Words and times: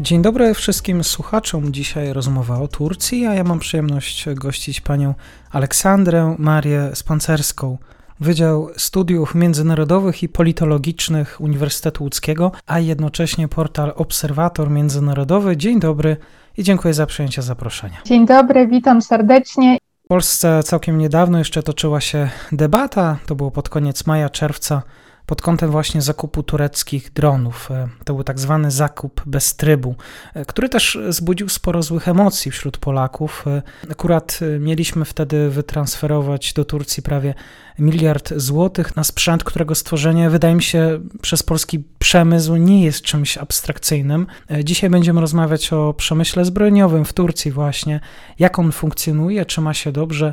Dzień 0.00 0.22
dobry 0.22 0.54
wszystkim 0.54 1.04
słuchaczom. 1.04 1.72
Dzisiaj 1.72 2.12
rozmowa 2.12 2.60
o 2.60 2.68
Turcji, 2.68 3.26
a 3.26 3.34
ja 3.34 3.44
mam 3.44 3.58
przyjemność 3.58 4.26
gościć 4.34 4.80
panią 4.80 5.14
Aleksandrę 5.50 6.36
Marię 6.38 6.90
Spancerską, 6.94 7.78
Wydział 8.20 8.68
Studiów 8.76 9.34
Międzynarodowych 9.34 10.22
i 10.22 10.28
Politologicznych 10.28 11.40
Uniwersytetu 11.40 12.04
Łódzkiego, 12.04 12.52
a 12.66 12.78
jednocześnie 12.78 13.48
portal 13.48 13.92
Obserwator 13.96 14.70
Międzynarodowy. 14.70 15.56
Dzień 15.56 15.80
dobry 15.80 16.16
i 16.56 16.62
dziękuję 16.62 16.94
za 16.94 17.06
przyjęcie 17.06 17.42
zaproszenia. 17.42 17.96
Dzień 18.04 18.26
dobry, 18.26 18.66
witam 18.66 19.02
serdecznie. 19.02 19.78
W 20.04 20.08
Polsce 20.08 20.62
całkiem 20.62 20.98
niedawno 20.98 21.38
jeszcze 21.38 21.62
toczyła 21.62 22.00
się 22.00 22.30
debata, 22.52 23.16
to 23.26 23.34
było 23.34 23.50
pod 23.50 23.68
koniec 23.68 24.06
maja, 24.06 24.30
czerwca 24.30 24.82
pod 25.26 25.42
kątem 25.42 25.70
właśnie 25.70 26.02
zakupu 26.02 26.42
tureckich 26.42 27.12
dronów. 27.12 27.70
E, 27.70 27.88
to 28.04 28.14
był 28.14 28.24
tak 28.24 28.40
zwany 28.40 28.70
zakup 28.70 29.22
bez 29.26 29.56
trybu, 29.56 29.94
e, 30.34 30.44
który 30.44 30.68
też 30.68 30.98
zbudził 31.08 31.48
sporo 31.48 31.82
złych 31.82 32.08
emocji 32.08 32.50
wśród 32.50 32.78
Polaków. 32.78 33.44
E, 33.46 33.62
akurat 33.90 34.40
mieliśmy 34.60 35.04
wtedy 35.04 35.50
wytransferować 35.50 36.52
do 36.52 36.64
Turcji 36.64 37.02
prawie 37.02 37.34
miliard 37.78 38.32
złotych 38.36 38.96
na 38.96 39.04
sprzęt, 39.04 39.44
którego 39.44 39.74
stworzenie 39.74 40.30
wydaje 40.30 40.54
mi 40.54 40.62
się 40.62 41.00
przez 41.22 41.42
polski 41.42 41.84
przemysł 41.98 42.56
nie 42.56 42.84
jest 42.84 43.02
czymś 43.02 43.38
abstrakcyjnym. 43.38 44.26
Dzisiaj 44.64 44.90
będziemy 44.90 45.20
rozmawiać 45.20 45.72
o 45.72 45.94
przemyśle 45.94 46.44
zbrojeniowym 46.44 47.04
w 47.04 47.12
Turcji 47.12 47.50
właśnie, 47.50 48.00
jak 48.38 48.58
on 48.58 48.72
funkcjonuje, 48.72 49.46
czy 49.46 49.60
ma 49.60 49.74
się 49.74 49.92
dobrze, 49.92 50.32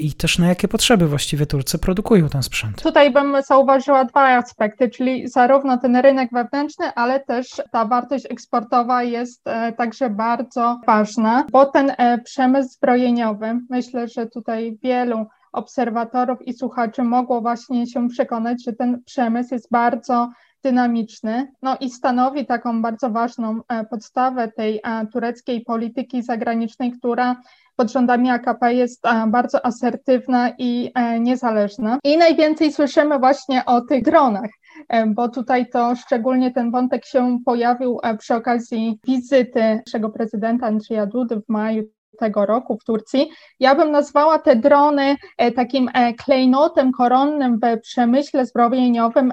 i 0.00 0.12
też 0.12 0.38
na 0.38 0.48
jakie 0.48 0.68
potrzeby 0.68 1.08
właściwie 1.08 1.46
Turcy 1.46 1.78
produkują 1.78 2.28
ten 2.28 2.42
sprzęt. 2.42 2.82
Tutaj 2.82 3.12
bym 3.12 3.36
zauważyła 3.46 4.04
dwa 4.04 4.36
aspekty, 4.36 4.90
czyli 4.90 5.28
zarówno 5.28 5.78
ten 5.78 5.96
rynek 5.96 6.30
wewnętrzny, 6.32 6.94
ale 6.94 7.20
też 7.20 7.62
ta 7.72 7.84
wartość 7.84 8.26
eksportowa 8.30 9.02
jest 9.02 9.48
e, 9.48 9.72
także 9.72 10.10
bardzo 10.10 10.80
ważna, 10.86 11.46
bo 11.52 11.66
ten 11.66 11.92
e, 11.98 12.18
przemysł 12.18 12.70
zbrojeniowy, 12.70 13.60
myślę, 13.70 14.08
że 14.08 14.26
tutaj 14.26 14.78
wielu 14.82 15.26
obserwatorów 15.52 16.42
i 16.42 16.54
słuchaczy 16.54 17.02
mogło 17.02 17.40
właśnie 17.40 17.86
się 17.86 18.08
przekonać, 18.08 18.64
że 18.64 18.72
ten 18.72 19.02
przemysł 19.04 19.54
jest 19.54 19.70
bardzo 19.70 20.30
dynamiczny, 20.62 21.52
no 21.62 21.76
i 21.80 21.90
stanowi 21.90 22.46
taką 22.46 22.82
bardzo 22.82 23.10
ważną 23.10 23.60
podstawę 23.90 24.52
tej 24.56 24.80
tureckiej 25.12 25.60
polityki 25.60 26.22
zagranicznej, 26.22 26.92
która 26.92 27.36
pod 27.78 27.92
rządami 27.92 28.30
AKP 28.30 28.74
jest 28.74 29.06
e, 29.06 29.26
bardzo 29.26 29.66
asertywna 29.66 30.50
i 30.58 30.90
e, 30.94 31.20
niezależna. 31.20 31.98
I 32.04 32.16
najwięcej 32.16 32.72
słyszymy 32.72 33.18
właśnie 33.18 33.64
o 33.64 33.80
tych 33.80 34.02
dronach 34.04 34.50
e, 34.88 35.06
bo 35.06 35.28
tutaj 35.28 35.70
to 35.70 35.96
szczególnie 35.96 36.50
ten 36.50 36.70
wątek 36.70 37.06
się 37.06 37.38
pojawił 37.44 38.00
przy 38.18 38.34
okazji 38.34 38.98
wizyty 39.04 39.80
naszego 39.86 40.10
prezydenta 40.10 40.66
Andrzeja 40.66 41.06
Dudy 41.06 41.36
w 41.36 41.48
maju 41.48 41.82
tego 42.18 42.46
roku 42.46 42.78
w 42.78 42.84
Turcji. 42.84 43.30
Ja 43.60 43.74
bym 43.74 43.90
nazwała 43.90 44.38
te 44.38 44.56
drony 44.56 45.16
takim 45.56 45.90
klejnotem 46.24 46.92
koronnym 46.92 47.60
w 47.62 47.80
przemyśle 47.80 48.46
zbrojeniowym 48.46 49.32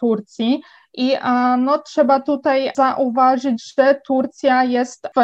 Turcji. 0.00 0.62
I 0.94 1.12
no, 1.58 1.78
trzeba 1.78 2.20
tutaj 2.20 2.70
zauważyć, 2.76 3.74
że 3.78 4.00
Turcja 4.06 4.64
jest 4.64 5.08
w 5.16 5.20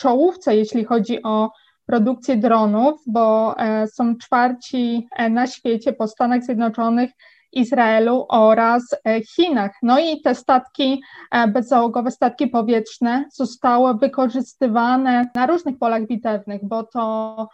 czołówce, 0.00 0.56
jeśli 0.56 0.84
chodzi 0.84 1.22
o 1.22 1.50
produkcję 1.86 2.36
dronów, 2.36 3.02
bo 3.06 3.54
e, 3.58 3.86
są 3.86 4.16
czwarci 4.16 5.08
e, 5.16 5.30
na 5.30 5.46
świecie 5.46 5.92
po 5.92 6.08
Stanach 6.08 6.42
Zjednoczonych, 6.42 7.10
Izraelu 7.52 8.26
oraz 8.28 8.82
e, 9.04 9.20
Chinach. 9.20 9.72
No 9.82 9.98
i 9.98 10.20
te 10.20 10.34
statki 10.34 11.02
bezzałogowe, 11.48 12.10
statki 12.10 12.46
powietrzne 12.46 13.24
zostały 13.32 13.94
wykorzystywane 13.94 15.30
na 15.34 15.46
różnych 15.46 15.78
polach 15.78 16.06
bitewnych, 16.06 16.60
bo 16.64 16.82
to 16.82 17.48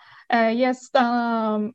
jest 0.54 0.98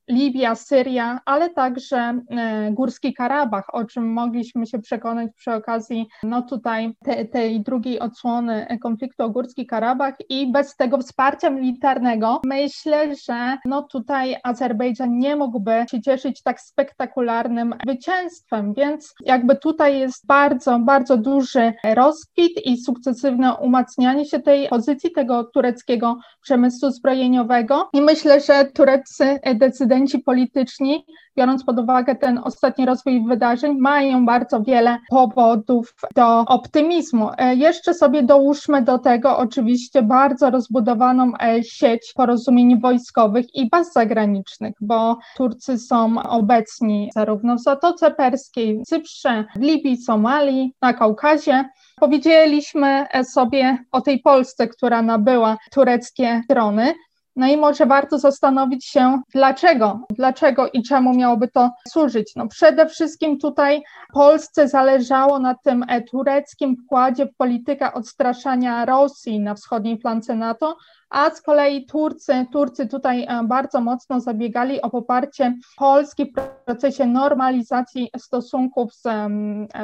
Libia, 0.10 0.56
Syria, 0.56 1.20
ale 1.26 1.50
także 1.50 1.98
e, 2.30 2.72
Górski 2.72 3.14
Karabach, 3.14 3.74
o 3.74 3.86
czym 3.86 4.14
mogliśmy 4.14 4.68
się 4.68 4.80
przekonać 4.80 5.32
przy 5.36 5.54
okazji 5.54 6.08
no 6.24 6.42
tutaj 6.42 6.94
te, 7.04 7.26
tej 7.26 7.62
drugiej 7.62 8.00
odsłony 8.00 8.78
konfliktu 8.82 9.24
o 9.24 9.30
Górski 9.30 9.66
Karabach 9.66 10.16
i 10.30 10.52
bez 10.52 10.76
tego 10.76 10.98
wsparcia 10.98 11.50
militarnego 11.50 12.42
myślę, 12.46 13.16
że 13.16 13.58
no 13.66 13.84
tutaj 13.84 14.36
Azerbejdżan 14.44 15.18
nie 15.18 15.36
mógłby 15.36 15.86
się 15.92 16.02
cieszyć 16.02 16.44
tak 16.44 16.62
spektakularnym 16.62 17.76
zwycięstwem, 17.84 18.74
więc 18.74 19.14
jakby 19.26 19.56
tutaj 19.56 20.00
jest 20.00 20.28
bardzo, 20.28 20.80
bardzo 20.80 21.18
duży 21.18 21.74
rozkwit 21.96 22.66
i 22.66 22.78
sukcesywne 22.78 23.56
umacnianie 23.56 24.26
się 24.26 24.40
tej 24.40 24.68
pozycji 24.68 25.12
tego 25.12 25.44
tureckiego 25.44 26.18
przemysłu 26.42 26.92
zbrojeniowego 26.92 27.90
i 27.94 28.02
myślę, 28.02 28.42
że 28.48 28.66
tureccy 28.66 29.40
decydenci 29.56 30.20
polityczni, 30.20 31.06
biorąc 31.38 31.64
pod 31.64 31.80
uwagę 31.80 32.16
ten 32.16 32.38
ostatni 32.44 32.86
rozwój 32.86 33.26
wydarzeń, 33.28 33.78
mają 33.80 34.26
bardzo 34.26 34.62
wiele 34.62 34.98
powodów 35.10 35.96
do 36.16 36.40
optymizmu. 36.40 37.30
E, 37.38 37.56
jeszcze 37.56 37.94
sobie 37.94 38.24
dołóżmy 38.24 38.82
do 38.82 38.98
tego 38.98 39.38
oczywiście 39.38 40.02
bardzo 40.02 40.50
rozbudowaną 40.50 41.32
e, 41.42 41.64
sieć 41.64 42.14
porozumień 42.16 42.82
wojskowych 42.82 43.56
i 43.56 43.70
baz 43.70 43.94
zagranicznych, 43.94 44.74
bo 44.82 45.18
Turcy 45.38 45.78
są 45.78 46.22
obecni 46.24 47.10
zarówno 47.14 47.56
w 47.56 47.60
Zatoce 47.60 48.12
Perskiej, 48.12 48.82
Cyprze, 48.88 49.46
Libii, 49.56 49.98
Somalii, 49.98 50.74
na 50.82 50.94
Kaukazie. 50.94 51.70
Powiedzieliśmy 52.00 53.06
sobie 53.24 53.78
o 53.92 54.02
tej 54.02 54.20
Polsce, 54.20 54.68
która 54.68 55.02
nabyła 55.02 55.58
tureckie 55.72 56.42
drony. 56.50 56.94
No 57.38 57.48
i 57.48 57.58
może 57.58 57.86
warto 57.86 58.20
zastanowić 58.20 58.86
się, 58.86 59.22
dlaczego, 59.34 60.00
dlaczego 60.10 60.70
i 60.74 60.84
czemu 60.84 61.14
miałoby 61.14 61.48
to 61.48 61.72
służyć. 61.88 62.36
No 62.36 62.48
przede 62.48 62.86
wszystkim 62.86 63.40
tutaj 63.40 63.84
Polsce 64.14 64.68
zależało 64.68 65.40
na 65.40 65.56
tym 65.56 65.86
tureckim 66.12 66.78
wkładzie 66.86 67.26
w 67.26 67.36
politykę 67.36 67.94
odstraszania 67.94 68.86
Rosji 68.86 69.40
na 69.40 69.56
wschodniej 69.56 70.00
flance 70.00 70.36
NATO, 70.36 70.78
a 71.10 71.30
z 71.30 71.42
kolei 71.42 71.86
Turcy, 71.86 72.46
Turcy 72.52 72.88
tutaj 72.88 73.24
e, 73.24 73.44
bardzo 73.44 73.82
mocno 73.82 74.20
zabiegali 74.20 74.82
o 74.82 74.90
poparcie 74.90 75.56
Polski 75.78 76.26
w 76.26 76.66
procesie 76.66 77.06
normalizacji 77.06 78.10
stosunków 78.18 78.94
z, 78.94 79.04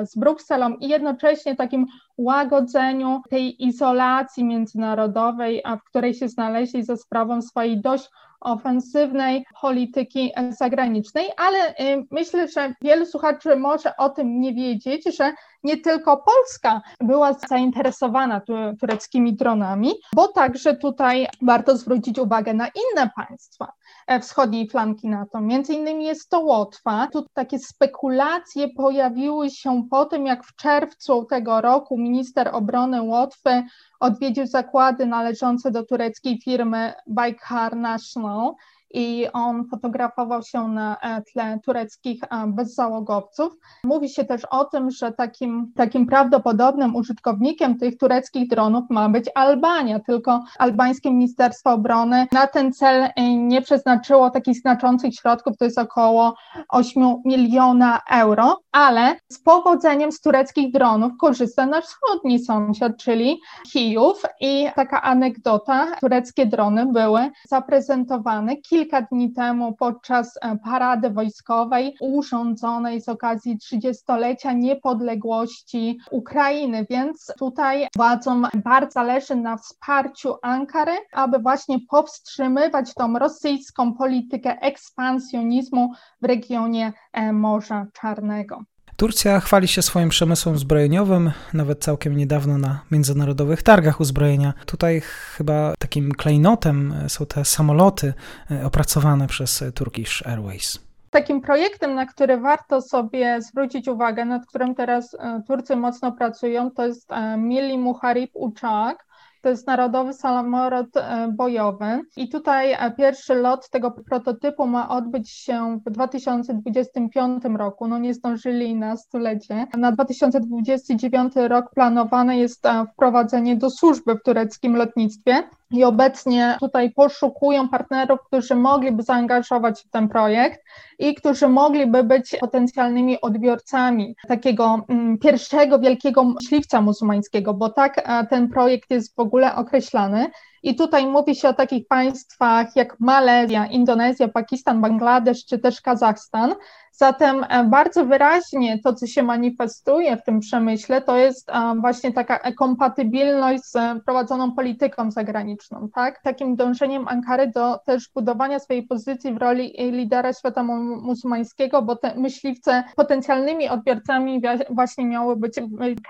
z 0.10 0.16
Brukselą 0.16 0.76
i 0.76 0.88
jednocześnie 0.88 1.56
takim 1.56 1.86
łagodzeniu 2.18 3.22
tej 3.30 3.66
izolacji 3.66 4.44
międzynarodowej, 4.44 5.64
w 5.82 5.90
której 5.90 6.14
się 6.14 6.30
znaleźli 6.30 6.84
za 6.84 6.98
sprawą 6.98 7.42
swojej 7.42 7.82
dość 7.82 8.10
ofensywnej 8.42 9.46
polityki 9.62 10.32
zagranicznej, 10.50 11.30
ale 11.38 11.76
myślę, 12.12 12.48
że 12.48 12.74
wielu 12.82 13.06
słuchaczy 13.06 13.56
może 13.56 13.98
o 13.98 14.10
tym 14.10 14.40
nie 14.40 14.54
wiedzieć, 14.54 15.16
że 15.18 15.34
nie 15.64 15.78
tylko 15.78 16.18
Polska 16.18 16.82
była 17.02 17.34
zainteresowana 17.34 18.42
tureckimi 18.80 19.34
dronami, 19.34 19.92
bo 20.16 20.28
także 20.28 20.76
tutaj 20.76 21.28
warto 21.42 21.78
zwrócić 21.78 22.20
uwagę 22.20 22.54
na 22.54 22.68
inne 22.68 23.10
państwa 23.16 23.72
e, 24.08 24.20
wschodniej 24.20 24.70
flanki 24.70 25.10
NATO. 25.10 25.42
Między 25.42 25.74
innymi 25.74 26.06
jest 26.06 26.30
to 26.30 26.40
Łotwa. 26.40 27.08
Tu 27.14 27.26
takie 27.34 27.60
spekulacje 27.60 28.70
pojawiły 28.70 29.50
się 29.50 29.84
po 29.92 30.06
tym, 30.06 30.26
jak 30.26 30.44
w 30.44 30.56
czerwcu 30.56 31.26
tego 31.26 31.62
roku 31.62 31.98
minister 31.98 32.50
obrony 32.54 33.02
Łotwy 33.02 33.64
odwiedził 34.00 34.48
zakłady 34.48 35.06
należące 35.06 35.72
do 35.72 35.86
tureckiej 35.86 36.42
firmy 36.42 36.94
Baykar 37.08 37.76
National 37.76 38.54
i 38.94 39.28
on 39.34 39.68
fotografował 39.68 40.44
się 40.44 40.68
na 40.68 40.98
tle 41.34 41.60
tureckich 41.66 42.22
bezzałogowców. 42.48 43.54
Mówi 43.84 44.10
się 44.10 44.26
też 44.26 44.46
o 44.46 44.66
tym, 44.66 44.92
że 44.92 45.12
takim, 45.12 45.72
takim 45.76 46.06
prawdopodobnym 46.06 46.96
użytkownikiem 46.96 47.78
tych 47.78 47.98
tureckich 47.98 48.50
dronów 48.50 48.84
ma 48.90 49.10
być 49.10 49.30
Albania, 49.36 50.00
tylko 50.00 50.44
albańskie 50.60 51.12
Ministerstwo 51.12 51.72
Obrony 51.72 52.28
na 52.32 52.48
ten 52.48 52.74
cel 52.74 53.10
nie 53.38 53.62
przeznaczyło 53.62 54.30
takich 54.30 54.58
znaczących 54.60 55.16
środków, 55.16 55.58
to 55.58 55.66
jest 55.66 55.78
około 55.78 56.36
8 56.70 57.22
miliona 57.26 58.02
euro, 58.12 58.60
ale 58.72 59.16
z 59.30 59.40
powodzeniem 59.40 60.12
z 60.12 60.22
tureckich 60.22 60.74
dronów 60.74 61.12
korzysta 61.20 61.66
nasz 61.66 61.86
wschodni 61.86 62.40
sąsiad, 62.40 62.98
czyli 62.98 63.40
Kijów 63.72 64.22
i 64.42 64.68
taka 64.76 65.02
anegdota, 65.02 65.88
tureckie 66.02 66.46
drony 66.46 66.86
były 66.86 67.30
zaprezentowane 67.50 68.58
kilka 68.58 68.83
dni 69.12 69.34
temu 69.34 69.76
podczas 69.76 70.38
e, 70.42 70.58
parady 70.64 71.10
wojskowej 71.10 71.96
urządzonej 72.02 73.02
z 73.02 73.10
okazji 73.10 73.58
30-lecia 73.58 74.54
niepodległości 74.54 76.00
Ukrainy, 76.12 76.86
więc 76.90 77.34
tutaj 77.40 77.88
władzom 77.96 78.48
bardzo 78.56 78.92
zależy 78.92 79.36
na 79.36 79.58
wsparciu 79.58 80.36
Ankary, 80.42 80.98
aby 81.12 81.40
właśnie 81.40 81.78
powstrzymywać 81.90 82.94
tą 82.94 83.20
rosyjską 83.20 83.94
politykę 83.94 84.62
ekspansjonizmu 84.62 85.92
w 86.22 86.26
regionie 86.26 86.94
e, 87.14 87.34
Morza 87.34 87.86
Czarnego. 87.94 88.64
Turcja 89.04 89.40
chwali 89.40 89.68
się 89.68 89.82
swoim 89.82 90.10
przemysłem 90.10 90.58
zbrojeniowym, 90.58 91.32
nawet 91.54 91.80
całkiem 91.84 92.18
niedawno 92.18 92.58
na 92.58 92.80
międzynarodowych 92.92 93.64
targach 93.64 94.00
uzbrojenia. 94.00 94.54
Tutaj 94.66 95.02
chyba 95.38 95.74
takim 95.80 96.12
klejnotem 96.12 96.94
są 97.08 97.26
te 97.26 97.46
samoloty 97.46 98.14
e, 98.52 98.66
opracowane 98.66 99.28
przez 99.28 99.64
Turkish 99.76 100.28
Airways. 100.28 100.80
Takim 101.10 101.42
projektem, 101.42 101.96
na 101.96 102.06
który 102.06 102.38
warto 102.38 102.82
sobie 102.82 103.42
zwrócić 103.42 103.88
uwagę, 103.88 104.26
nad 104.26 104.46
którym 104.46 104.76
teraz 104.76 105.14
e, 105.14 105.42
Turcy 105.48 105.76
mocno 105.76 106.12
pracują, 106.12 106.72
to 106.72 106.86
jest 106.86 107.10
Mili 107.38 107.78
Muharib 107.78 108.32
Uçak. 108.36 108.96
To 109.44 109.50
jest 109.50 109.68
narodowy 109.68 110.14
samolot 110.14 110.98
e, 110.98 111.28
bojowy 111.32 112.02
i 112.18 112.30
tutaj 112.30 112.72
e, 112.72 112.92
pierwszy 112.92 113.36
lot 113.36 113.70
tego 113.70 113.92
prototypu 113.92 114.68
ma 114.68 114.90
odbyć 114.90 115.30
się 115.32 115.80
w 115.86 115.92
2025 115.92 117.44
roku. 117.58 117.88
No 117.88 117.98
nie 117.98 118.14
zdążyli 118.14 118.76
na 118.76 118.98
stulecie. 118.98 119.68
Na 119.78 119.92
2029 119.92 121.34
rok 121.36 121.74
planowane 121.74 122.38
jest 122.38 122.66
e, 122.66 122.86
wprowadzenie 122.94 123.56
do 123.56 123.70
służby 123.70 124.16
w 124.16 124.24
tureckim 124.24 124.76
lotnictwie 124.76 125.44
i 125.74 125.84
obecnie 125.84 126.58
tutaj 126.60 126.92
poszukują 126.92 127.70
partnerów, 127.70 128.20
którzy 128.26 128.56
mogliby 128.56 129.04
zaangażować 129.04 129.80
się 129.80 129.88
w 129.88 129.92
ten 129.92 130.10
projekt 130.10 130.62
i 131.00 131.16
którzy 131.16 131.48
mogliby 131.48 132.04
być 132.04 132.36
potencjalnymi 132.40 133.22
odbiorcami 133.22 134.16
takiego 134.28 134.86
mm, 134.88 135.18
pierwszego 135.18 135.80
wielkiego 135.80 136.24
myśliwca 136.24 136.82
muzułmańskiego, 136.82 137.54
bo 137.54 137.70
tak 137.70 138.10
ten 138.30 138.50
projekt 138.50 138.90
jest 138.90 139.16
w 139.16 139.20
ogóle 139.20 139.56
określany. 139.56 140.28
I 140.64 140.76
tutaj 140.76 141.08
mówi 141.08 141.36
się 141.36 141.50
o 141.50 141.54
takich 141.54 141.88
państwach 141.88 142.76
jak 142.76 143.00
Malezja, 143.00 143.66
Indonezja, 143.66 144.28
Pakistan, 144.28 144.82
Bangladesz 144.82 145.46
czy 145.46 145.60
też 145.60 145.82
Kazachstan, 145.82 146.56
Zatem 146.96 147.46
e, 147.50 147.64
bardzo 147.64 148.06
wyraźnie 148.06 148.80
to, 148.80 148.94
co 148.94 149.08
się 149.08 149.24
manifestuje 149.24 150.18
w 150.18 150.24
tym 150.24 150.40
przemyśle, 150.40 151.02
to 151.02 151.18
jest 151.18 151.50
e, 151.50 151.74
właśnie 151.82 152.14
taka 152.14 152.52
kompatybilność 152.52 153.64
z 153.64 154.04
prowadzoną 154.06 154.52
polityką 154.52 155.12
zagraniczną, 155.12 155.90
tak? 155.96 156.22
Takim 156.22 156.56
dążeniem 156.56 157.08
Ankary 157.08 157.48
do 157.48 157.80
też 157.86 158.10
budowania 158.16 158.60
swojej 158.60 158.84
pozycji 158.84 159.34
w 159.34 159.38
roli 159.38 159.74
lidera 159.92 160.34
świata 160.34 160.64
muzułmańskiego, 160.64 161.82
bo 161.82 161.96
te 161.96 162.16
myśliwce 162.16 162.84
potencjalnymi 162.96 163.70
odbiorcami 163.70 164.42
właśnie 164.70 165.06
miały 165.06 165.36
być 165.36 165.60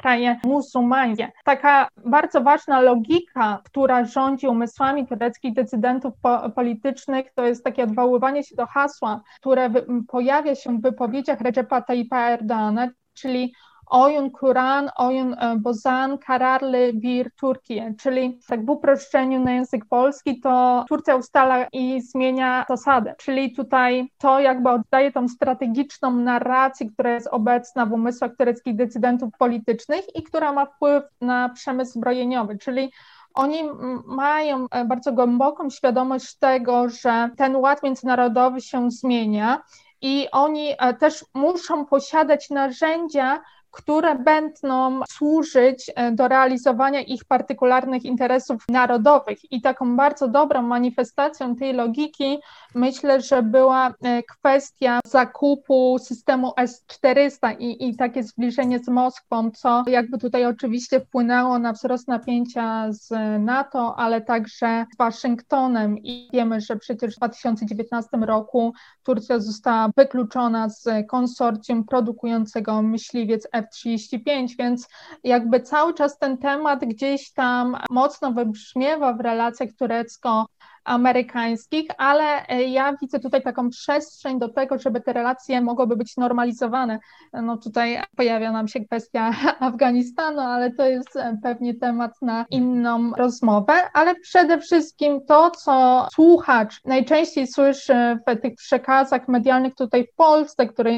kraje 0.02 0.40
muzułmańskie. 0.46 1.32
Taka 1.46 1.88
bardzo 2.06 2.42
ważna 2.42 2.82
logika, 2.82 3.60
która 3.66 4.06
rządzi 4.06 4.43
umysłami 4.50 5.08
tureckich 5.08 5.54
decydentów 5.54 6.14
po 6.22 6.50
politycznych, 6.50 7.34
to 7.36 7.46
jest 7.46 7.64
takie 7.64 7.84
odwoływanie 7.84 8.44
się 8.44 8.56
do 8.56 8.66
hasła, 8.66 9.22
które 9.40 9.70
pojawia 10.08 10.56
się 10.56 10.78
w 10.78 10.82
wypowiedziach 10.82 11.42
Recepa 11.42 11.82
Tayyipa 11.82 12.18
Erdogana, 12.18 12.90
czyli 13.14 13.54
Oyun 13.94 14.32
Kur'an, 14.32 14.90
Oyun 14.96 15.34
e, 15.34 15.56
Bozan, 15.58 16.18
Kararly 16.18 16.94
Bir 16.94 17.32
Turkiye, 17.36 17.94
czyli 18.00 18.40
tak 18.48 18.66
w 18.66 18.70
uproszczeniu 18.70 19.44
na 19.44 19.52
język 19.52 19.86
polski 19.86 20.40
to 20.40 20.86
Turcja 20.90 21.16
ustala 21.16 21.68
i 21.74 22.02
zmienia 22.02 22.66
zasadę, 22.70 23.16
czyli 23.18 23.56
tutaj 23.56 24.08
to 24.18 24.40
jakby 24.40 24.70
oddaje 24.70 25.12
tą 25.12 25.28
strategiczną 25.28 26.12
narrację, 26.12 26.90
która 26.92 27.14
jest 27.14 27.28
obecna 27.28 27.86
w 27.86 27.94
umysłach 27.94 28.32
tureckich 28.38 28.76
decydentów 28.76 29.30
politycznych 29.40 30.16
i 30.16 30.24
która 30.24 30.54
ma 30.54 30.66
wpływ 30.66 31.04
na 31.22 31.50
przemysł 31.50 31.92
zbrojeniowy, 31.92 32.58
czyli 32.58 32.92
oni 33.34 33.64
mają 34.06 34.68
e, 34.72 34.86
bardzo 34.86 35.12
głęboką 35.12 35.70
świadomość 35.70 36.36
tego, 36.36 36.90
że 36.90 37.30
ten 37.38 37.56
ład 37.56 37.84
międzynarodowy 37.84 38.62
się 38.62 38.92
zmienia 38.92 39.64
i 40.02 40.28
oni 40.32 40.74
e, 40.80 40.94
też 40.94 41.26
muszą 41.34 41.86
posiadać 41.86 42.50
narzędzia, 42.50 43.42
które 43.74 44.16
będą 44.16 45.02
służyć 45.10 45.92
e, 45.96 46.12
do 46.12 46.28
realizowania 46.28 47.02
ich 47.02 47.26
partykularnych 47.26 48.06
interesów 48.06 48.64
narodowych. 48.70 49.52
I 49.52 49.62
taką 49.62 49.96
bardzo 49.96 50.28
dobrą 50.28 50.62
manifestacją 50.62 51.56
tej 51.56 51.74
logiki 51.74 52.40
myślę, 52.76 53.22
że 53.22 53.44
była 53.44 53.88
e, 53.88 54.24
kwestia 54.24 55.00
zakupu 55.06 55.98
systemu 56.00 56.54
S-400 56.58 57.56
i, 57.60 57.90
i 57.90 57.96
takie 57.96 58.24
zbliżenie 58.24 58.80
z 58.80 58.88
Moskwą, 58.88 59.52
co 59.52 59.84
jakby 59.88 60.18
tutaj 60.18 60.46
oczywiście 60.46 61.00
wpłynęło 61.00 61.60
na 61.60 61.74
wzrost 61.74 62.08
napięcia 62.08 62.86
z 62.90 63.10
NATO, 63.40 63.96
ale 63.98 64.22
także 64.22 64.86
z 64.94 64.98
Waszyngtonem. 64.98 65.98
I 65.98 66.30
wiemy, 66.34 66.62
że 66.62 66.76
przecież 66.76 67.14
w 67.14 67.18
2019 67.18 68.18
roku 68.18 68.74
Turcja 69.04 69.40
została 69.40 69.90
wykluczona 69.98 70.70
z 70.70 70.90
konsorcjum 71.08 71.84
produkującego 71.84 72.82
myśliwiec 72.82 73.48
F 73.52 73.63
F-35, 73.64 74.48
więc 74.60 74.88
jakby 75.24 75.60
cały 75.62 75.94
czas 75.94 76.18
ten 76.18 76.38
temat 76.38 76.80
gdzieś 76.86 77.34
tam 77.34 77.78
mocno 77.90 78.32
wybrzmiewa 78.32 79.14
w 79.14 79.20
relacjach 79.20 79.70
turecko 79.80 80.46
amerykańskich, 80.86 81.88
ale 81.98 82.48
e, 82.48 82.64
ja 82.64 82.96
widzę 83.02 83.20
tutaj 83.20 83.42
taką 83.42 83.70
przestrzeń 83.70 84.40
do 84.40 84.50
tego, 84.50 84.80
żeby 84.80 85.02
te 85.02 85.14
relacje 85.14 85.62
mogłyby 85.62 85.96
być 85.96 86.18
normalizowane. 86.18 87.00
No 87.34 87.58
tutaj 87.58 88.02
pojawia 88.16 88.52
nam 88.52 88.68
się 88.68 88.86
kwestia 88.86 89.32
Afganistanu, 89.60 90.40
ale 90.40 90.72
to 90.72 90.86
jest 90.86 91.16
e, 91.16 91.38
pewnie 91.44 91.74
temat 91.74 92.12
na 92.22 92.46
inną 92.50 93.12
rozmowę, 93.12 93.74
ale 93.94 94.16
przede 94.16 94.60
wszystkim 94.60 95.26
to, 95.28 95.52
co 95.52 96.08
słuchacz 96.14 96.82
najczęściej 96.86 97.48
słyszy 97.48 98.20
w 98.28 98.42
tych 98.42 98.56
przekazach 98.56 99.28
medialnych 99.28 99.76
tutaj 99.76 100.08
w 100.08 100.16
Polsce, 100.16 100.68
które 100.68 100.92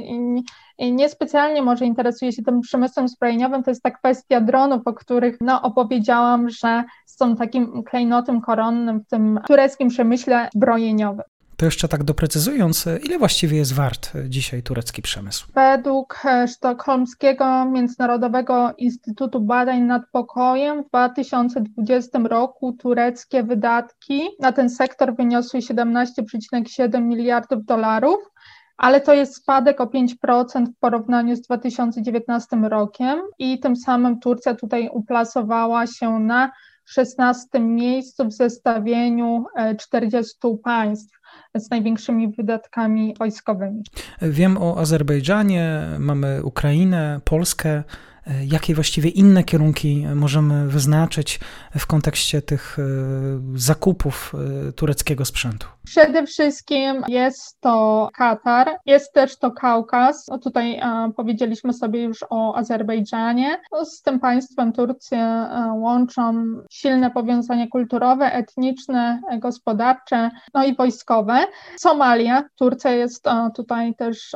niespecjalnie 0.79 1.61
może 1.61 1.85
interesuje 1.85 2.31
się 2.31 2.43
tym 2.43 2.61
przemysłem 2.61 3.07
zbrojeniowym, 3.07 3.63
to 3.63 3.71
jest 3.71 3.83
ta 3.83 3.91
kwestia 3.91 4.41
dronów, 4.41 4.81
o 4.85 4.93
których 4.93 5.37
no, 5.41 5.61
opowiedziałam, 5.61 6.49
że 6.49 6.83
są 7.05 7.35
takim 7.35 7.83
klejnotem 7.83 8.41
koronnym 8.41 8.99
w 8.99 9.07
tym 9.07 9.39
tureckim 9.75 9.89
przemyśle 9.89 10.49
zbrojeniowym. 10.55 11.25
To 11.57 11.65
jeszcze 11.65 11.87
tak 11.87 12.03
doprecyzując, 12.03 12.85
ile 13.03 13.17
właściwie 13.17 13.57
jest 13.57 13.73
wart 13.73 14.11
dzisiaj 14.29 14.63
turecki 14.63 15.01
przemysł? 15.01 15.47
Według 15.55 16.21
Sztokholmskiego 16.47 17.65
Międzynarodowego 17.65 18.73
Instytutu 18.77 19.41
Badań 19.41 19.81
nad 19.81 20.01
Pokojem 20.11 20.83
w 20.83 20.87
2020 20.87 22.19
roku 22.19 22.73
tureckie 22.73 23.43
wydatki 23.43 24.21
na 24.39 24.51
ten 24.51 24.69
sektor 24.69 25.15
wyniosły 25.15 25.59
17,7 25.59 27.01
miliardów 27.01 27.65
dolarów 27.65 28.17
ale 28.77 29.01
to 29.01 29.13
jest 29.13 29.35
spadek 29.35 29.81
o 29.81 29.85
5% 29.85 30.65
w 30.65 30.79
porównaniu 30.79 31.35
z 31.35 31.41
2019 31.41 32.57
rokiem 32.69 33.21
i 33.39 33.59
tym 33.59 33.75
samym 33.75 34.19
Turcja 34.19 34.55
tutaj 34.55 34.89
uplasowała 34.93 35.87
się 35.87 36.19
na 36.19 36.51
16 36.85 37.59
miejscu 37.59 38.25
w 38.25 38.33
zestawieniu 38.33 39.45
40 39.79 40.35
e, 40.43 40.57
państw 40.63 41.15
z 41.55 41.69
największymi 41.69 42.31
wydatkami 42.37 43.15
wojskowymi. 43.19 43.83
Wiem 44.21 44.57
o 44.57 44.77
Azerbejdżanie, 44.77 45.81
mamy 45.99 46.43
Ukrainę, 46.43 47.19
Polskę. 47.23 47.83
E, 48.27 48.45
jakie 48.45 48.75
właściwie 48.75 49.09
inne 49.09 49.43
kierunki 49.43 50.05
możemy 50.15 50.67
wyznaczyć 50.67 51.39
w 51.77 51.87
kontekście 51.87 52.41
tych 52.41 52.77
e, 52.79 52.83
zakupów 53.55 54.33
tureckiego 54.75 55.25
sprzętu? 55.25 55.67
Przede 55.85 56.25
wszystkim 56.25 57.03
jest 57.07 57.61
to 57.61 58.09
Katar, 58.13 58.77
jest 58.85 59.13
też 59.13 59.37
to 59.37 59.51
Kaukaz. 59.51 60.27
No 60.27 60.39
tutaj 60.39 60.79
a, 60.79 61.09
powiedzieliśmy 61.15 61.73
sobie 61.73 62.03
już 62.03 62.25
o 62.29 62.55
Azerbejdżanie. 62.55 63.57
No, 63.71 63.85
z 63.85 64.01
tym 64.01 64.19
państwem 64.19 64.73
Turcję 64.73 65.47
łączą 65.73 66.45
silne 66.69 67.11
powiązania 67.11 67.67
kulturowe, 67.67 68.33
etniczne, 68.33 69.21
gospodarcze, 69.39 70.31
no 70.53 70.65
i 70.65 70.75
wojskowe. 70.75 71.45
Somalia, 71.77 72.43
Turcja 72.55 72.91
jest 72.91 73.27
a, 73.27 73.49
tutaj 73.49 73.95
też 73.95 74.31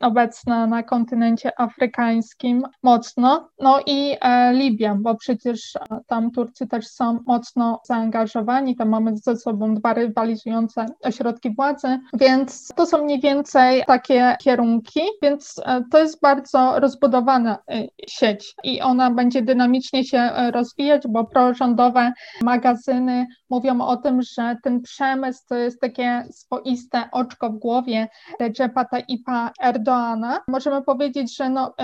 obecna 0.00 0.66
na 0.66 0.82
kontynencie 0.82 1.60
afrykańskim 1.60 2.62
mocno. 2.82 3.48
No 3.58 3.80
i 3.86 4.16
e, 4.20 4.52
Libia, 4.52 4.96
bo 5.00 5.14
przecież 5.14 5.72
tam 6.06 6.30
Turcy 6.30 6.66
też 6.66 6.88
są 6.88 7.18
mocno 7.26 7.80
zaangażowani. 7.84 8.76
Tam 8.76 8.88
mamy 8.88 9.16
ze 9.16 9.36
sobą 9.36 9.74
dwa 9.74 9.94
rywalizujące 9.94 10.75
ośrodki 11.02 11.54
władzy, 11.54 11.98
więc 12.12 12.68
to 12.76 12.86
są 12.86 13.04
mniej 13.04 13.20
więcej 13.20 13.82
takie 13.86 14.36
kierunki, 14.40 15.00
więc 15.22 15.60
e, 15.64 15.84
to 15.90 15.98
jest 15.98 16.20
bardzo 16.20 16.80
rozbudowana 16.80 17.58
e, 17.70 17.86
sieć 18.08 18.54
i 18.64 18.80
ona 18.80 19.10
będzie 19.10 19.42
dynamicznie 19.42 20.04
się 20.04 20.18
e, 20.18 20.50
rozwijać, 20.50 21.02
bo 21.08 21.24
prorządowe 21.24 22.12
magazyny 22.42 23.26
mówią 23.50 23.80
o 23.80 23.96
tym, 23.96 24.22
że 24.22 24.56
ten 24.62 24.82
przemysł 24.82 25.42
to 25.48 25.54
jest 25.54 25.80
takie 25.80 26.24
swoiste 26.30 27.08
oczko 27.12 27.50
w 27.50 27.58
głowie 27.58 28.08
Recepa 28.40 28.84
Tayyipa 28.84 29.50
Erdoana. 29.62 30.40
Możemy 30.48 30.82
powiedzieć, 30.82 31.36
że 31.36 31.50
no, 31.50 31.74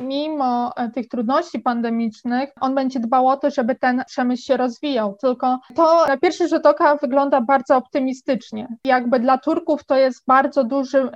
mimo 0.00 0.72
tych 0.94 1.08
trudności 1.08 1.58
pandemicznych, 1.58 2.50
on 2.60 2.74
będzie 2.74 3.00
dbał 3.00 3.28
o 3.28 3.36
to, 3.36 3.50
żeby 3.50 3.74
ten 3.74 4.02
przemysł 4.06 4.42
się 4.42 4.56
rozwijał, 4.56 5.16
tylko 5.20 5.58
to 5.74 6.06
na 6.06 6.16
pierwszy 6.16 6.48
rzut 6.48 6.66
oka 6.66 6.96
wygląda 6.96 7.40
bardzo 7.40 7.76
optymistycznie. 7.76 8.37
Jakby 8.84 9.20
dla 9.20 9.38
Turków 9.38 9.84
to 9.84 9.96
jest 9.96 10.26
bardzo 10.26 10.64
duży 10.64 11.10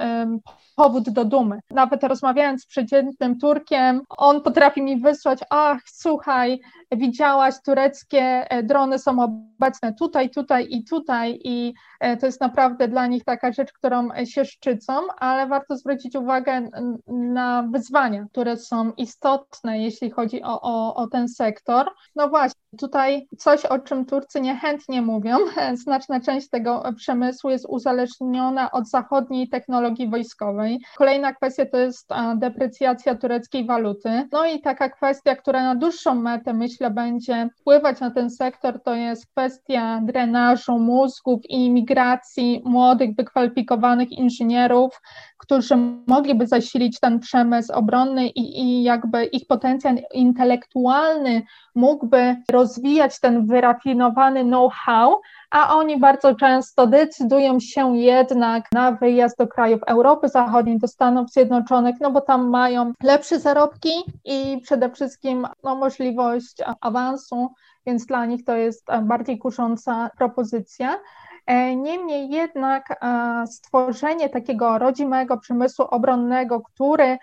powód 0.77 1.11
do 1.11 1.25
dumy. 1.25 1.61
Nawet 1.71 2.05
rozmawiając 2.05 2.63
z 2.63 2.67
przeciętnym 2.67 3.39
Turkiem, 3.39 4.01
on 4.09 4.43
potrafi 4.43 4.83
mi 4.83 5.01
wysłać, 5.01 5.39
ach, 5.51 5.81
słuchaj, 5.87 6.61
widziałaś, 6.93 7.55
tureckie 7.65 8.51
e, 8.51 8.63
drony 8.63 8.99
są 8.99 9.23
obecne 9.23 9.95
tutaj, 9.95 10.31
tutaj 10.31 10.67
i 10.71 10.85
tutaj 10.85 11.41
i 11.45 11.75
e, 12.01 12.17
to 12.17 12.27
jest 12.27 12.41
naprawdę 12.41 12.89
dla 12.89 13.07
nich 13.07 13.25
taka 13.25 13.53
rzecz, 13.53 13.73
którą 13.73 14.09
się 14.25 14.45
szczycą, 14.45 14.93
ale 15.19 15.47
warto 15.47 15.77
zwrócić 15.77 16.17
uwagę 16.17 16.69
na 17.07 17.69
wyzwania, 17.73 18.27
które 18.33 18.57
są 18.57 18.93
istotne, 18.93 19.79
jeśli 19.79 20.11
chodzi 20.11 20.43
o, 20.43 20.61
o, 20.61 20.95
o 20.95 21.07
ten 21.07 21.29
sektor. 21.29 21.91
No 22.17 22.29
właśnie, 22.29 22.62
tutaj 22.79 23.29
coś, 23.39 23.65
o 23.65 23.79
czym 23.79 24.07
Turcy 24.07 24.41
niechętnie 24.41 25.03
mówią, 25.03 25.37
znaczna 25.85 26.21
część 26.21 26.49
tego 26.49 26.83
przemysłu 26.97 27.51
jest 27.51 27.67
uzależniona 27.69 28.71
od 28.71 28.89
zachodniej 28.89 29.49
technologii 29.49 30.11
wojskowej. 30.11 30.81
Kolejna 30.97 31.35
kwestia 31.35 31.67
to 31.67 31.79
jest 31.79 32.11
deprecjacja 32.37 33.15
tureckiej 33.15 33.67
waluty. 33.67 34.29
No 34.33 34.47
i 34.47 34.61
taka 34.61 34.89
kwestia, 34.89 35.37
która 35.37 35.63
na 35.63 35.75
dłuższą 35.75 36.15
metę 36.15 36.53
myślę 36.53 36.91
będzie 36.91 37.49
wpływać 37.61 38.01
na 38.01 38.11
ten 38.11 38.31
sektor, 38.31 38.83
to 38.83 38.95
jest 38.95 39.27
kwestia 39.27 40.01
drenażu 40.05 40.79
mózgów 40.79 41.41
i 41.49 41.71
migracji 41.71 42.63
młodych, 42.65 43.17
wykwalifikowanych 43.17 44.13
inżynierów, 44.13 45.01
którzy 45.39 45.77
mogliby 46.07 46.47
zasilić 46.47 47.01
ten 47.01 47.21
przemysł 47.21 47.73
obronny 47.73 48.29
i, 48.29 48.61
i 48.61 48.83
jakby 48.83 49.25
ich 49.25 49.47
potencjał 49.47 49.95
intelektualny 50.15 51.43
mógłby 51.75 52.37
rozwijać 52.51 52.62
ten 53.23 53.47
wyrafinowany 53.47 54.45
know-how, 54.45 55.21
a 55.51 55.77
oni 55.77 55.99
bardzo 55.99 56.35
często 56.35 56.87
decydują 56.87 57.61
się 57.61 57.97
jednak 57.97 58.65
na 58.73 58.93
wyjazd 58.93 59.39
do 59.39 59.49
krajów 59.49 59.81
Europy 59.87 60.29
Zachodniej, 60.29 60.79
do 60.79 60.89
Stanów 60.89 61.31
Zjednoczonych, 61.31 61.97
no 62.01 62.11
bo 62.11 62.21
tam 62.21 62.51
mają 62.51 62.93
lepsze 63.03 63.41
zarobki 63.41 63.93
i 64.25 64.61
przede 64.63 64.91
wszystkim 64.91 65.47
no, 65.65 65.75
możliwość 65.75 66.57
awansu, 66.81 67.49
więc 67.87 68.07
dla 68.07 68.27
nich 68.27 68.45
to 68.45 68.57
jest 68.57 68.87
bardziej 69.03 69.39
kusząca 69.39 70.11
propozycja. 70.19 70.99
E, 71.47 71.77
niemniej 71.77 72.31
jednak 72.31 72.91
e, 72.91 73.47
stworzenie 73.47 74.29
takiego 74.29 74.79
rodzimego 74.79 75.39
przemysłu 75.39 75.85
obronnego, 75.85 76.61
który 76.61 77.05
e, 77.05 77.19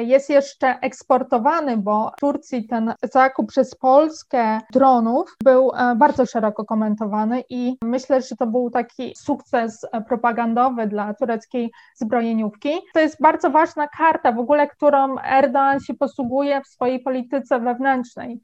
jest 0.00 0.30
jeszcze 0.30 0.80
eksportowany, 0.80 1.76
bo 1.76 2.12
w 2.16 2.20
Turcji 2.20 2.66
ten 2.66 2.94
zakup 3.02 3.48
przez 3.48 3.74
Polskę 3.74 4.60
dronów 4.72 5.36
był 5.44 5.70
bardzo 5.96 6.26
szeroko 6.26 6.64
komentowany 6.64 7.44
i 7.50 7.76
myślę, 7.82 8.22
że 8.22 8.36
to 8.36 8.46
był 8.46 8.70
taki 8.70 9.14
sukces 9.16 9.86
propagandowy 10.08 10.86
dla 10.86 11.14
tureckiej 11.14 11.72
zbrojeniówki. 11.94 12.70
To 12.94 13.00
jest 13.00 13.22
bardzo 13.22 13.50
ważna 13.50 13.88
karta 13.88 14.32
w 14.32 14.38
ogóle, 14.38 14.68
którą 14.68 15.16
Erdoğan 15.16 15.80
się 15.80 15.94
posługuje 15.94 16.60
w 16.60 16.66
swojej 16.66 17.00
polityce 17.00 17.60
wewnętrznej 17.60 18.40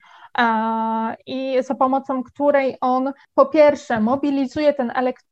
i 1.27 1.62
za 1.62 1.75
pomocą 1.75 2.23
której 2.23 2.77
on 2.81 3.12
po 3.35 3.47
pierwsze 3.47 4.01
mobilizuje 4.01 4.75
ten 4.75 4.91
elektorat 4.95 5.32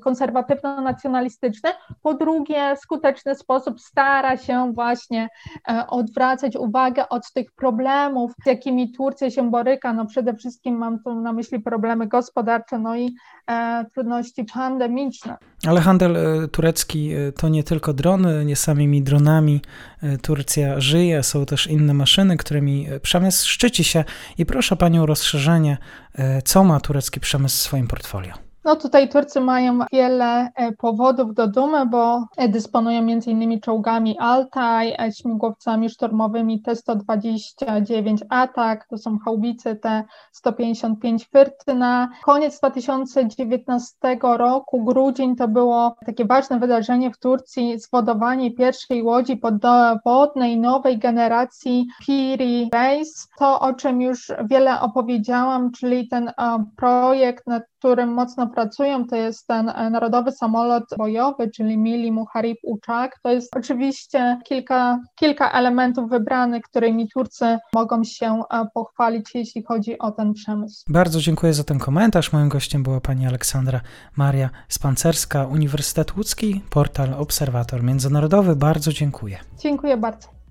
konserwatywno-nacjonalistyczny, 0.00 1.70
po 2.02 2.14
drugie 2.14 2.76
w 2.76 2.78
skuteczny 2.78 3.34
sposób 3.34 3.80
stara 3.80 4.36
się 4.36 4.72
właśnie 4.74 5.28
e, 5.68 5.86
odwracać 5.86 6.56
uwagę 6.56 7.08
od 7.08 7.32
tych 7.32 7.52
problemów, 7.52 8.32
z 8.44 8.46
jakimi 8.46 8.92
Turcja 8.92 9.30
się 9.30 9.50
boryka, 9.50 9.92
no 9.92 10.06
przede 10.06 10.34
wszystkim 10.34 10.74
mam 10.74 11.02
tu 11.02 11.14
na 11.14 11.32
myśli 11.32 11.60
problemy 11.60 12.06
gospodarcze, 12.06 12.78
no 12.78 12.96
i 12.96 13.14
e, 13.50 13.84
trudności 13.94 14.44
pandemiczne. 14.44 15.36
Ale 15.66 15.80
handel 15.80 16.16
e, 16.16 16.48
turecki 16.48 17.10
to 17.36 17.48
nie 17.48 17.64
tylko 17.64 17.92
drony, 17.92 18.44
nie 18.44 18.56
samymi 18.56 19.02
dronami 19.02 19.60
Turcja 20.22 20.80
żyje, 20.80 21.22
są 21.22 21.46
też 21.46 21.66
inne 21.66 21.94
maszyny, 21.94 22.36
którymi 22.36 22.86
przemysł 23.02 23.48
szczyci 23.48 23.84
się 23.84 24.04
i 24.38 24.46
proszę 24.46 24.76
Panią 24.76 25.02
o 25.02 25.06
rozszerzenie, 25.06 25.78
co 26.44 26.64
ma 26.64 26.80
turecki 26.80 27.20
przemysł 27.20 27.58
w 27.58 27.60
swoim 27.60 27.88
portfolio. 27.88 28.41
No 28.64 28.76
tutaj 28.76 29.08
Turcy 29.08 29.40
mają 29.40 29.78
wiele 29.92 30.50
e, 30.54 30.72
powodów 30.72 31.34
do 31.34 31.46
dumy, 31.46 31.86
bo 31.86 32.26
e, 32.36 32.48
dysponują 32.48 32.98
m.in. 32.98 33.60
czołgami 33.60 34.18
Altaj, 34.18 34.94
e, 34.98 35.12
śmigłowcami 35.12 35.90
szturmowymi 35.90 36.62
T-129 36.62 38.16
Atak, 38.28 38.88
to 38.88 38.98
są 38.98 39.18
haubice 39.18 39.76
T-155 39.76 41.28
Fyrtyna. 41.32 42.08
Koniec 42.24 42.58
2019 42.58 43.94
roku, 44.22 44.84
grudzień, 44.84 45.36
to 45.36 45.48
było 45.48 45.96
takie 46.06 46.24
ważne 46.24 46.58
wydarzenie 46.58 47.10
w 47.10 47.18
Turcji, 47.18 47.78
zwodowanie 47.78 48.54
pierwszej 48.54 49.02
łodzi 49.02 49.36
podwodnej 49.36 50.60
nowej 50.60 50.98
generacji 50.98 51.86
Piri 52.06 52.70
Race. 52.72 53.26
To, 53.38 53.60
o 53.60 53.74
czym 53.74 54.02
już 54.02 54.32
wiele 54.44 54.80
opowiedziałam, 54.80 55.70
czyli 55.72 56.08
ten 56.08 56.32
projekt, 56.76 57.46
nad 57.46 57.71
którym 57.82 58.08
mocno 58.12 58.46
pracują, 58.46 59.06
to 59.06 59.16
jest 59.16 59.46
ten 59.46 59.68
e, 59.68 59.90
Narodowy 59.90 60.32
Samolot 60.32 60.84
Bojowy, 60.98 61.50
czyli 61.50 61.78
Mili 61.78 62.12
Muharib 62.12 62.58
Uczak. 62.62 63.18
To 63.22 63.32
jest 63.32 63.56
oczywiście 63.56 64.40
kilka, 64.44 64.98
kilka 65.14 65.50
elementów 65.50 66.10
wybranych, 66.10 66.62
którymi 66.62 67.08
Turcy 67.08 67.58
mogą 67.74 68.04
się 68.04 68.42
e, 68.50 68.66
pochwalić, 68.74 69.34
jeśli 69.34 69.62
chodzi 69.62 69.98
o 69.98 70.10
ten 70.10 70.32
przemysł. 70.32 70.84
Bardzo 70.88 71.20
dziękuję 71.20 71.54
za 71.54 71.64
ten 71.64 71.78
komentarz. 71.78 72.32
Moim 72.32 72.48
gościem 72.48 72.82
była 72.82 73.00
pani 73.00 73.26
Aleksandra 73.26 73.80
Maria 74.16 74.50
Spancerska, 74.68 75.46
Uniwersytet 75.46 76.16
Łódzki, 76.16 76.60
portal 76.70 77.14
Obserwator 77.14 77.82
Międzynarodowy. 77.82 78.56
Bardzo 78.56 78.92
dziękuję. 78.92 79.38
Dziękuję 79.58 79.96
bardzo. 79.96 80.41